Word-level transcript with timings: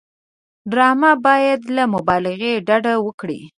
ډرامه 0.71 1.11
باید 1.25 1.61
له 1.75 1.83
مبالغې 1.93 2.53
ډډه 2.67 2.93
وکړي 3.05 3.41